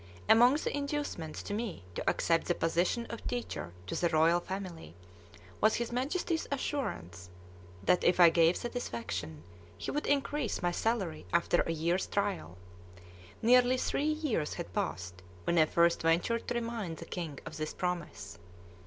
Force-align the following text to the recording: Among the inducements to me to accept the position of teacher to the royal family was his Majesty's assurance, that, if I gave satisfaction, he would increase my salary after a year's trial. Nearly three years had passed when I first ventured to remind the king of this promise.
Among 0.27 0.55
the 0.55 0.75
inducements 0.75 1.43
to 1.43 1.53
me 1.53 1.83
to 1.93 2.09
accept 2.09 2.47
the 2.47 2.55
position 2.55 3.05
of 3.11 3.23
teacher 3.27 3.71
to 3.85 3.93
the 3.93 4.09
royal 4.09 4.39
family 4.39 4.95
was 5.61 5.75
his 5.75 5.91
Majesty's 5.91 6.47
assurance, 6.51 7.29
that, 7.83 8.03
if 8.03 8.19
I 8.19 8.31
gave 8.31 8.57
satisfaction, 8.57 9.43
he 9.77 9.91
would 9.91 10.07
increase 10.07 10.63
my 10.63 10.71
salary 10.71 11.27
after 11.31 11.61
a 11.67 11.71
year's 11.71 12.07
trial. 12.07 12.57
Nearly 13.43 13.77
three 13.77 14.05
years 14.11 14.55
had 14.55 14.73
passed 14.73 15.21
when 15.43 15.59
I 15.59 15.65
first 15.67 16.01
ventured 16.01 16.47
to 16.47 16.55
remind 16.55 16.97
the 16.97 17.05
king 17.05 17.39
of 17.45 17.57
this 17.57 17.75
promise. 17.75 18.39